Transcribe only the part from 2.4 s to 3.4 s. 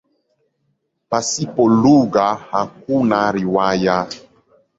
hakuna